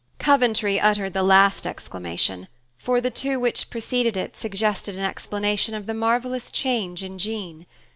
Coventry 0.17 0.79
uttered 0.79 1.13
the 1.13 1.21
last 1.21 1.67
exclamation, 1.67 2.47
for 2.75 2.99
the 2.99 3.11
two 3.11 3.39
which 3.39 3.69
preceded 3.69 4.17
it 4.17 4.35
suggested 4.35 4.95
an 4.95 5.01
explanation 5.05 5.75
of 5.75 5.85
the 5.85 5.93
marvelous 5.93 6.49
change 6.49 7.03
in 7.03 7.19
Jean. 7.19 7.67